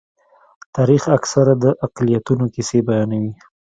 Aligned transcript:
تاریخ 0.75 1.03
اکثره 1.17 1.53
د 1.63 1.65
اقلیتونو 1.85 2.45
کیسې 2.53 2.79
بیانوي. 2.87 3.31